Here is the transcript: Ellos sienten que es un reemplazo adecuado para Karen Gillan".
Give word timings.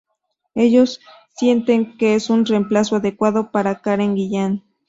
Ellos 0.55 0.99
sienten 1.35 1.95
que 1.95 2.15
es 2.15 2.31
un 2.31 2.47
reemplazo 2.47 2.95
adecuado 2.95 3.51
para 3.51 3.81
Karen 3.83 4.15
Gillan". 4.15 4.63